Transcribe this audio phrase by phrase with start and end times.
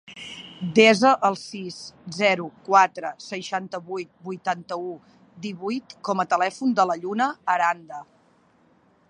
[0.77, 1.75] Desa el sis,
[2.15, 4.91] zero, quatre, seixanta-vuit, vuitanta-u,
[5.47, 8.03] divuit com a telèfon de la Lluna Aranda.